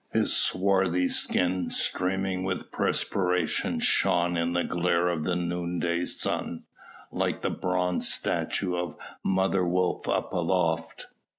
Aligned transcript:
His 0.11 0.35
swarthy 0.35 1.07
skin 1.09 1.69
streaming 1.69 2.43
with 2.43 2.71
perspiration 2.71 3.79
shone 3.79 4.35
in 4.35 4.53
the 4.53 4.63
glare 4.63 5.09
of 5.09 5.25
the 5.25 5.35
noonday 5.35 6.05
sun 6.05 6.63
like 7.11 7.43
the 7.43 7.51
bronze 7.51 8.11
statue 8.11 8.75
of 8.75 8.97
mother 9.23 9.63
wolf 9.63 10.09
up 10.09 10.33
aloft. 10.33 11.05